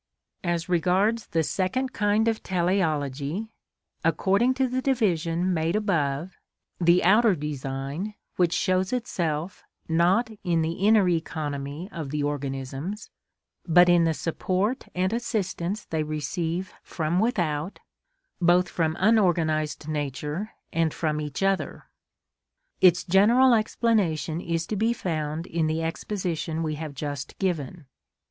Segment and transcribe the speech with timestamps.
[0.41, 3.49] (39) As regards the second kind of teleology,
[4.03, 6.39] according to the division made above,
[6.79, 13.11] the outer design, which shows itself, not in the inner economy of the organisms,
[13.67, 17.77] but in the support and assistance they receive from without,
[18.41, 21.89] both from unorganised nature and from each other;
[22.79, 27.85] its general explanation is to be found in the exposition we have just given.